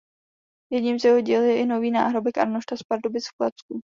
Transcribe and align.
Jedním 0.71 0.99
z 0.99 1.05
jeho 1.05 1.21
děl 1.21 1.41
je 1.43 1.57
i 1.59 1.65
nový 1.65 1.91
náhrobek 1.91 2.37
Arnošta 2.37 2.77
z 2.77 2.83
Pardubic 2.83 3.27
v 3.27 3.37
Kladsku. 3.37 3.81